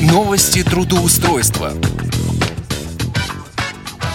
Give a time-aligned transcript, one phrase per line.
[0.00, 1.72] Новости трудоустройства.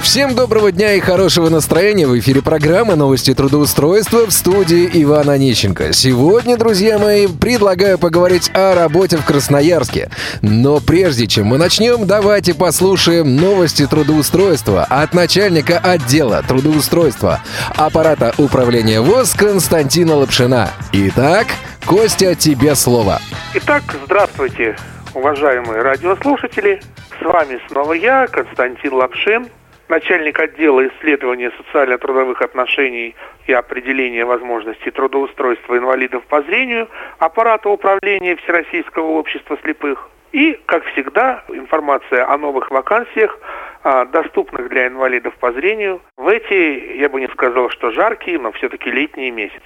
[0.00, 2.06] Всем доброго дня и хорошего настроения.
[2.06, 5.92] В эфире программа «Новости трудоустройства» в студии Ивана Онищенко.
[5.92, 10.08] Сегодня, друзья мои, предлагаю поговорить о работе в Красноярске.
[10.40, 17.42] Но прежде чем мы начнем, давайте послушаем новости трудоустройства от начальника отдела трудоустройства
[17.76, 20.70] аппарата управления ВОЗ Константина Лапшина.
[20.92, 21.48] Итак,
[21.84, 23.20] Костя, тебе слово.
[23.52, 24.78] Итак, здравствуйте,
[25.14, 26.80] уважаемые радиослушатели.
[27.18, 29.46] С вами снова я, Константин Лапшин,
[29.88, 33.14] начальник отдела исследования социально-трудовых отношений
[33.46, 36.88] и определения возможностей трудоустройства инвалидов по зрению
[37.18, 40.10] аппарата управления Всероссийского общества слепых.
[40.32, 43.38] И, как всегда, информация о новых вакансиях,
[43.84, 48.50] а, доступных для инвалидов по зрению в эти, я бы не сказал, что жаркие, но
[48.52, 49.60] все-таки летние месяцы.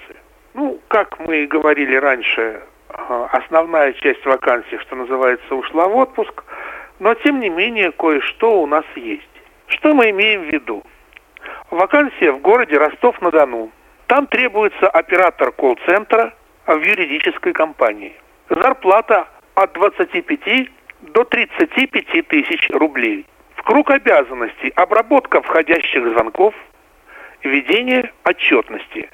[0.53, 2.61] Ну, как мы и говорили раньше,
[3.33, 6.45] основная часть вакансий, что называется, ушла в отпуск,
[6.99, 9.29] но тем не менее кое-что у нас есть.
[9.69, 10.83] Что мы имеем в виду?
[11.71, 13.71] Вакансия в городе Ростов-на-Дону.
[14.07, 16.35] Там требуется оператор колл-центра
[16.67, 18.15] в юридической компании.
[18.49, 23.27] Зарплата от 25 до 35 тысяч рублей.
[23.55, 26.55] В круг обязанностей обработка входящих звонков,
[27.43, 29.11] ведение отчетности.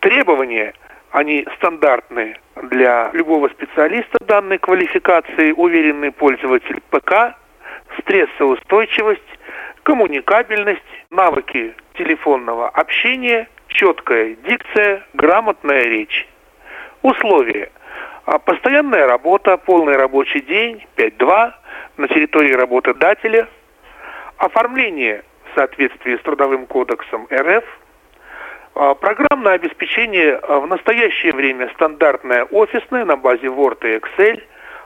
[0.00, 0.72] Требования,
[1.16, 7.34] они стандартные для любого специалиста данной квалификации, уверенный пользователь ПК,
[7.98, 9.22] стрессоустойчивость,
[9.82, 16.28] коммуникабельность, навыки телефонного общения, четкая дикция, грамотная речь.
[17.00, 17.70] Условия.
[18.26, 21.52] А, постоянная работа, полный рабочий день, 5-2,
[21.96, 23.48] на территории работодателя.
[24.36, 27.64] Оформление в соответствии с Трудовым кодексом РФ.
[28.78, 34.42] А, программное обеспечение а, в настоящее время стандартное офисное на базе Word и Excel.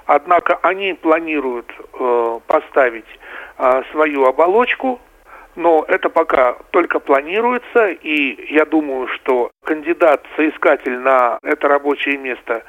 [0.07, 3.05] Однако они планируют э, поставить
[3.59, 5.01] а, свою оболочку,
[5.57, 12.65] но это пока только планируется, и я думаю, что кандидат, соискатель на это рабочее место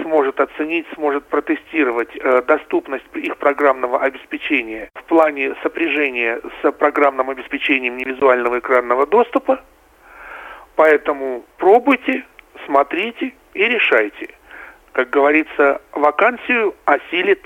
[0.00, 7.96] сможет оценить, сможет протестировать э, доступность их программного обеспечения в плане сопряжения с программным обеспечением
[7.96, 9.60] невизуального экранного доступа.
[10.76, 12.24] Поэтому пробуйте,
[12.66, 14.28] смотрите и решайте.
[14.92, 17.42] Как говорится, вакансию осилит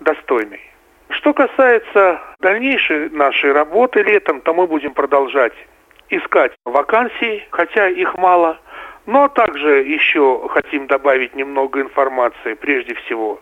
[0.00, 0.60] достойный.
[1.08, 5.54] Что касается дальнейшей нашей работы летом, то мы будем продолжать
[6.10, 8.58] искать вакансии, хотя их мало,
[9.06, 13.40] но также еще хотим добавить немного информации, прежде всего,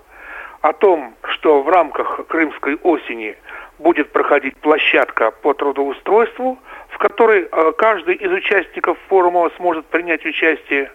[0.60, 3.36] о том, что в рамках Крымской осени
[3.78, 6.58] будет проходить площадка по трудоустройству,
[6.94, 10.90] в которой э, каждый из участников форума сможет принять участие.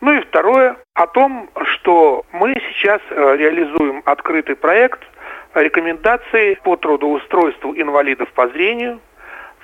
[0.00, 5.00] Ну и второе, о том, что мы сейчас э, реализуем открытый проект–
[5.54, 9.00] рекомендации по трудоустройству инвалидов по зрению.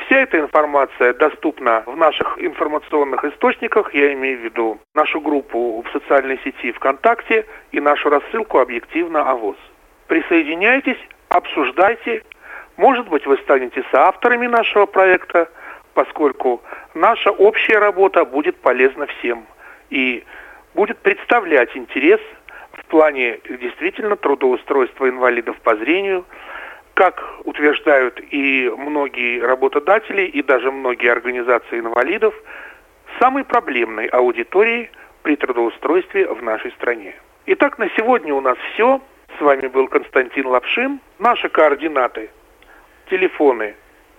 [0.06, 5.92] Вся эта информация доступна в наших информационных источниках, я имею в виду нашу группу в
[5.92, 9.56] социальной сети ВКонтакте и нашу рассылку «Объективно АВОЗ».
[10.06, 10.98] Присоединяйтесь,
[11.28, 12.22] обсуждайте.
[12.78, 15.50] Может быть, вы станете соавторами нашего проекта,
[15.92, 16.62] поскольку
[16.94, 19.44] наша общая работа будет полезна всем
[19.90, 20.24] и
[20.74, 22.20] будет представлять интерес–
[22.78, 26.24] в плане действительно трудоустройства инвалидов по зрению,
[26.94, 32.34] как утверждают и многие работодатели, и даже многие организации инвалидов,
[33.18, 34.90] самой проблемной аудиторией
[35.22, 37.14] при трудоустройстве в нашей стране.
[37.46, 39.00] Итак, на сегодня у нас все.
[39.38, 41.00] С вами был Константин Лапшин.
[41.18, 42.30] Наши координаты.
[43.10, 43.74] Телефоны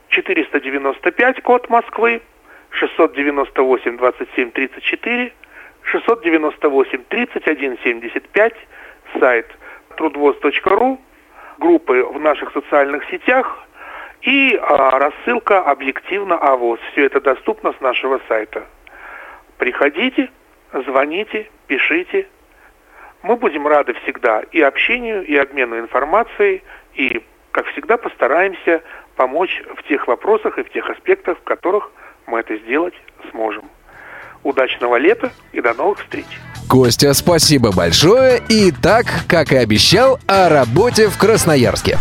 [0.09, 2.21] 495, код Москвы,
[2.71, 5.33] 698 27 34,
[5.83, 8.53] 698 31 75,
[9.19, 9.47] сайт
[9.97, 10.99] трудвоз.ру,
[11.59, 13.67] группы в наших социальных сетях
[14.21, 16.79] и а, рассылка объективно АВОЗ.
[16.91, 18.65] Все это доступно с нашего сайта.
[19.57, 20.29] Приходите,
[20.73, 22.27] звоните, пишите.
[23.21, 26.63] Мы будем рады всегда и общению, и обмену информацией,
[26.93, 27.21] и,
[27.59, 28.81] как всегда, постараемся
[29.17, 31.91] помочь в тех вопросах и в тех аспектах, в которых
[32.25, 32.93] мы это сделать
[33.31, 33.65] сможем.
[34.43, 36.25] Удачного лета и до новых встреч!
[36.69, 38.41] Костя, спасибо большое.
[38.47, 41.97] И так, как и обещал, о работе в Красноярске.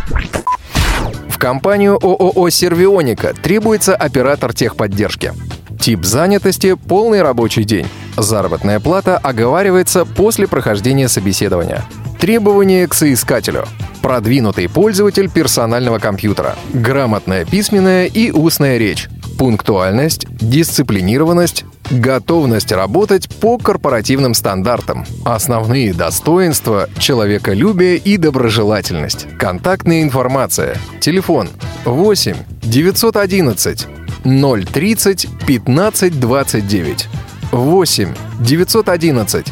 [1.29, 5.33] В компанию ООО «Сервионика» требуется оператор техподдержки.
[5.81, 7.89] Тип занятости– полный рабочий день.
[8.17, 11.83] Заработная плата оговаривается после прохождения собеседования.
[12.21, 13.65] Требования к соискателю.
[14.03, 16.57] Продвинутый пользователь персонального компьютера.
[16.73, 19.09] Грамотная письменная и устная речь.
[19.39, 25.07] Пунктуальность, дисциплинированность, Готовность работать по корпоративным стандартам.
[25.25, 29.27] Основные достоинства– человеколюбие и доброжелательность.
[29.39, 30.77] Контактная информация.
[31.01, 31.49] Телефон
[31.87, 33.87] 8 911
[34.23, 37.09] 030 15 29.
[37.53, 39.47] 8 911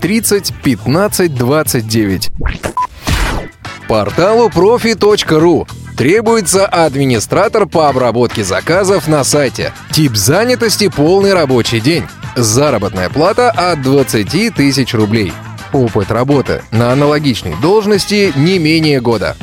[0.00, 2.30] 030 15 29.
[3.88, 9.72] Порталу profi.ru Требуется администратор по обработке заказов на сайте.
[9.92, 12.04] Тип занятости– полный рабочий день.
[12.34, 15.32] Заработная плата от 20 тысяч рублей.
[15.72, 19.36] Опыт работы на аналогичной должности не менее года.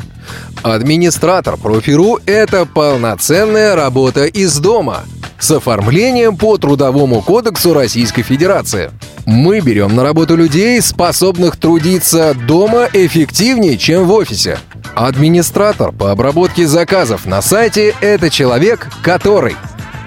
[0.62, 5.04] Администратор Профиру– это полноценная работа из дома
[5.42, 8.90] с оформлением по Трудовому кодексу Российской Федерации.
[9.26, 14.58] Мы берем на работу людей, способных трудиться дома эффективнее, чем в офисе–
[14.94, 19.56] Администратор по обработке заказов на сайте– это человек, который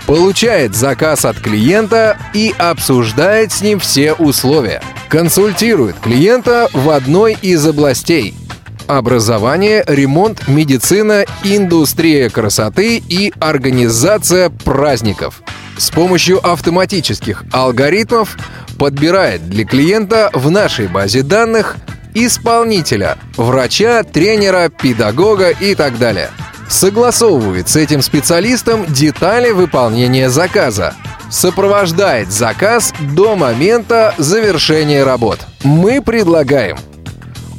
[0.06, 7.66] получает заказ от клиента и обсуждает с ним все условия, консультирует клиента в одной из
[7.66, 8.36] областей–
[8.88, 15.42] образование, ремонт, медицина, индустрия красоты и организация праздников.
[15.78, 18.38] С помощью автоматических алгоритмов
[18.78, 21.78] подбирает для клиента в нашей базе данных
[22.14, 26.32] исполнителя, врача, тренера, педагога и так далее.
[26.70, 30.96] Согласовывает с этим специалистом детали выполнения заказа.
[31.30, 35.42] Сопровождает заказ до момента завершения работ.
[35.64, 36.78] Мы предлагаем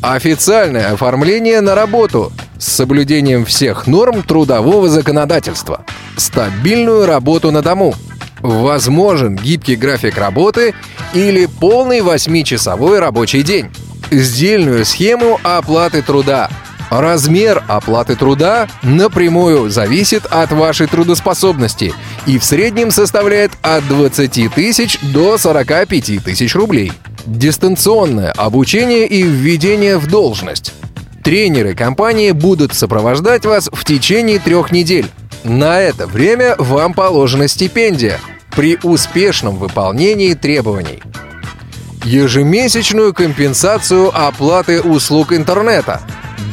[0.03, 5.85] официальное оформление на работу с соблюдением всех норм трудового законодательства,
[6.17, 7.95] стабильную работу на дому,
[8.41, 10.75] возможен гибкий график работы
[11.15, 13.71] или полный 8-часовой рабочий день,
[14.11, 16.51] сдельную схему оплаты труда.
[16.91, 21.93] Размер оплаты труда напрямую зависит от вашей трудоспособности
[22.27, 26.93] и в среднем составляет от 20 тысяч до 45 тысяч рублей.
[27.27, 30.73] Дистанционное обучение и введение в должность.
[31.25, 35.07] Тренеры компании будут сопровождать вас в течение трех недель.
[35.43, 38.21] На это время вам положена стипендия
[38.55, 41.03] при успешном выполнении требований
[42.07, 46.03] ежемесячную компенсацию оплаты услуг интернета,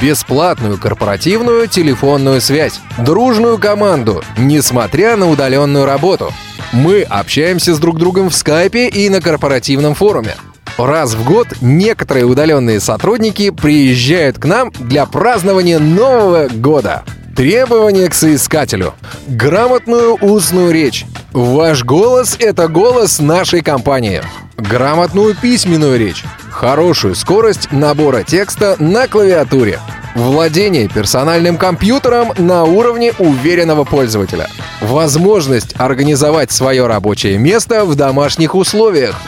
[0.01, 6.33] бесплатную корпоративную телефонную связь, дружную команду, несмотря на удаленную работу.
[6.71, 10.35] Мы общаемся с друг другом в скайпе и на корпоративном форуме.
[10.77, 17.03] Раз в год некоторые удаленные сотрудники приезжают к нам для празднования Нового года.
[17.35, 18.93] Требования к соискателю.
[19.27, 21.05] Грамотную устную речь.
[21.31, 24.21] Ваш голос— это голос нашей компании
[24.57, 29.79] грамотную письменную речь, хорошую скорость набора текста на клавиатуре,
[30.15, 34.47] владение персональным компьютером на уровне уверенного пользователя,
[34.81, 39.19] возможность организовать свое рабочее место в домашних условиях,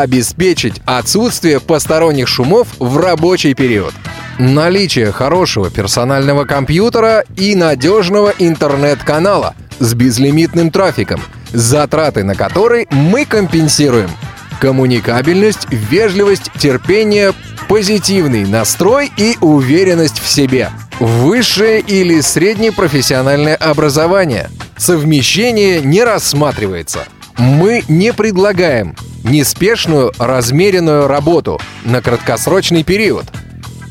[0.00, 3.92] обеспечить отсутствие посторонних шумов в рабочий период,
[4.38, 11.20] наличие хорошего персонального компьютера и надежного интернет-канала с безлимитным трафиком,
[11.52, 14.10] затраты на который мы компенсируем–
[14.62, 17.32] коммуникабельность, вежливость, терпение,
[17.68, 20.70] позитивный настрой и уверенность в себе.
[21.00, 24.48] Высшее или среднее профессиональное образование.
[24.76, 27.06] Совмещение не рассматривается.
[27.36, 28.94] Мы не предлагаем
[29.24, 33.26] неспешную, размеренную работу на краткосрочный период.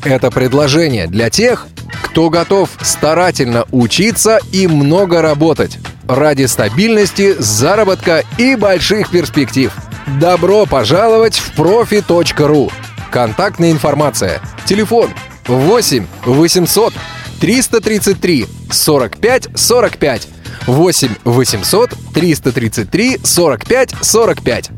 [0.04, 1.66] Это предложение для тех,
[2.02, 5.78] кто готов старательно учиться и много работать
[6.08, 9.72] ради стабильности, заработка и больших перспектив–
[10.20, 12.70] Добро пожаловать в профи.ру.
[13.10, 14.40] Контактная информация.
[14.64, 15.10] Телефон
[15.46, 16.94] 8 800
[17.40, 20.28] 333 45 45.
[20.66, 24.70] 8 800 333 45 45.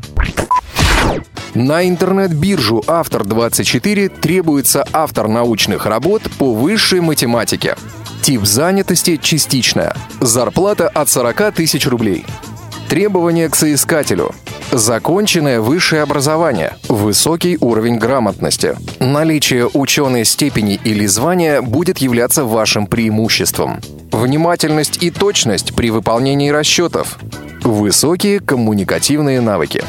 [1.55, 7.77] На интернет-биржу «Автор-24» требуется автор научных работ по высшей математике.
[8.21, 9.95] Тип занятости частичная.
[10.19, 12.25] Зарплата от 40 тысяч рублей.
[12.89, 14.35] Требования к соискателю.
[14.73, 18.75] Законченное высшее образование, высокий уровень грамотности.
[18.99, 23.79] Наличие ученой степени или звания будет являться вашим преимуществом.
[24.11, 27.17] Внимательность и точность при выполнении расчетов.
[27.63, 29.81] Высокие коммуникативные навыки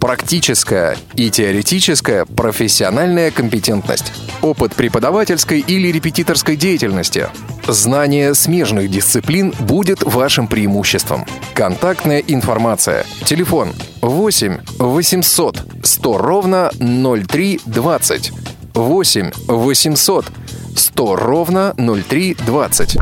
[0.00, 7.28] практическая и теоретическая профессиональная компетентность, опыт преподавательской или репетиторской деятельности,
[7.68, 11.26] знание смежных дисциплин будет вашим преимуществом.
[11.54, 13.04] Контактная информация.
[13.24, 18.32] Телефон 8 800 100 ровно 0320.
[18.74, 20.26] 8 800
[20.74, 22.96] 100 ровно 0320.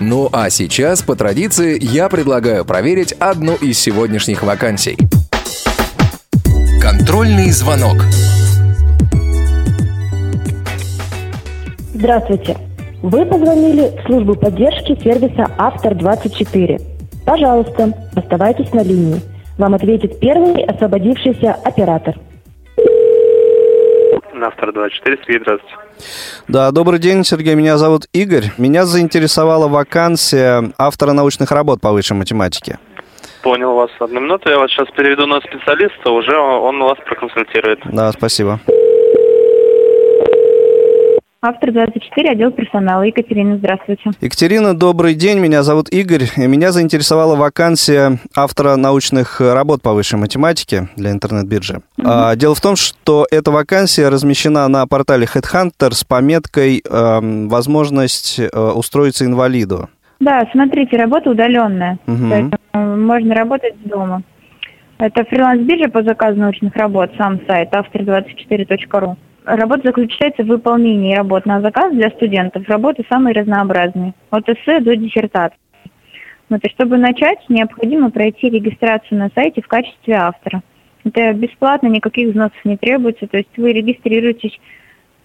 [0.00, 4.96] Ну а сейчас, по традиции, я предлагаю проверить одну из сегодняшних вакансий.
[6.82, 7.94] Контрольный звонок.
[11.94, 12.56] Здравствуйте.
[13.02, 16.82] Вы позвонили в службу поддержки сервиса «Автор-24».
[17.24, 19.20] Пожалуйста, оставайтесь на линии.
[19.58, 22.16] Вам ответит первый освободившийся оператор.
[24.44, 25.76] Автор-24, Сергей, здравствуйте.
[26.48, 27.54] Да, добрый день, Сергей.
[27.54, 28.50] Меня зовут Игорь.
[28.58, 32.80] Меня заинтересовала вакансия автора научных работ по высшей математике.
[33.42, 33.90] Понял вас.
[33.98, 37.80] Одну минуту, я вас сейчас переведу на специалиста, уже он вас проконсультирует.
[37.84, 38.60] Да, спасибо.
[41.44, 43.02] Автор 24, отдел персонала.
[43.02, 44.12] Екатерина, здравствуйте.
[44.20, 45.40] Екатерина, добрый день.
[45.40, 46.30] Меня зовут Игорь.
[46.36, 51.80] Меня заинтересовала вакансия автора научных работ по высшей математике для интернет-биржи.
[52.00, 58.38] А, дело в том, что эта вакансия размещена на портале Headhunter с пометкой эм, «Возможность
[58.38, 59.88] э, устроиться инвалиду».
[60.20, 61.98] Да, смотрите, работа удаленная.
[62.06, 62.30] Мгм.
[62.30, 64.22] Поэтому можно работать дома.
[64.98, 69.16] Это фриланс-биржа по заказу научных работ, сам сайт автор24.ру.
[69.44, 72.68] Работа заключается в выполнении работ на заказ для студентов.
[72.68, 75.58] Работы самые разнообразные, от эссе до диссертации.
[76.48, 80.62] Вот, и чтобы начать, необходимо пройти регистрацию на сайте в качестве автора.
[81.04, 84.60] Это бесплатно, никаких взносов не требуется, то есть вы регистрируетесь.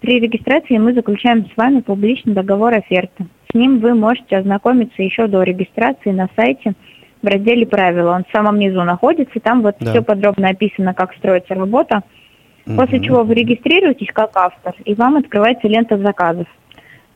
[0.00, 3.26] При регистрации мы заключаем с вами публичный договор оферты.
[3.50, 6.74] С ним вы можете ознакомиться еще до регистрации на сайте
[7.22, 8.12] в разделе «Правила».
[8.14, 9.90] Он в самом низу находится, там вот Да.
[9.90, 12.02] все подробно описано, как строится работа.
[12.64, 13.06] После Мгм.
[13.06, 16.46] чего вы регистрируетесь как автор, и вам открывается лента заказов.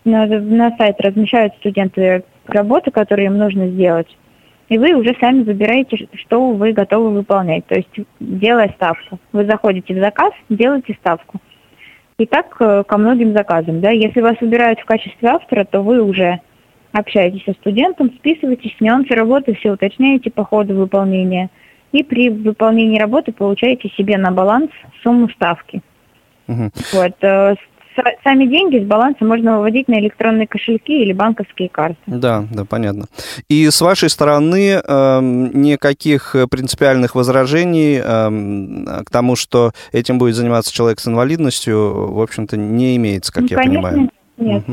[0.05, 4.09] На, на сайт размещают студенты работы, которые им нужно сделать.
[4.69, 7.67] И вы уже сами выбираете, что вы готовы выполнять.
[7.67, 9.19] То есть, делая ставку.
[9.33, 11.39] Вы заходите в заказ, делаете ставку.
[12.19, 13.81] И так э, ко многим заказам.
[13.81, 13.91] Да?
[13.91, 16.41] Если вас выбирают в качестве автора, то вы уже
[16.93, 21.51] общаетесь со студентом, списываетесь, нюансы работы все уточняете по ходу выполнения.
[21.93, 24.71] И при выполнении работы получаете себе на баланс
[25.03, 25.83] сумму ставки.
[26.47, 26.73] Мгм.
[26.93, 27.13] Вот.
[27.21, 27.59] э, с-
[28.25, 31.99] Сами деньги с баланса можно выводить на электронные кошельки или банковские карты.
[32.07, 33.05] Да, да, понятно.
[33.51, 40.37] И с вашей стороны эм, никаких э, принципиальных возражений эм, к тому, что этим будет
[40.37, 44.11] заниматься человек с инвалидностью, в общем-то, не имеется, как Ну, я конечно, понимаю.
[44.43, 44.65] Нет.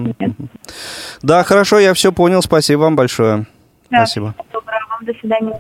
[1.21, 2.41] Да, хорошо, я все понял.
[2.41, 3.45] Спасибо вам большое.
[3.89, 4.05] Да.
[4.05, 4.35] Спасибо.
[4.51, 5.59] Доброго вам, до свидания.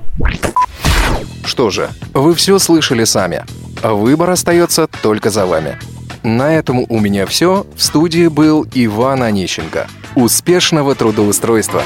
[1.45, 3.43] Что же, вы все слышали сами.
[3.83, 5.77] Выбор остается только за вами.
[6.23, 7.65] На этом у меня все.
[7.75, 9.87] В студии был Иван Онищенко.
[10.15, 11.83] Успешного трудоустройства!